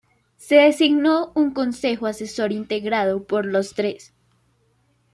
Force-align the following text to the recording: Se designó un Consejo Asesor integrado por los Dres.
Se 0.37 0.55
designó 0.55 1.31
un 1.35 1.51
Consejo 1.53 2.07
Asesor 2.07 2.51
integrado 2.51 3.23
por 3.25 3.45
los 3.45 3.75
Dres. 3.75 4.15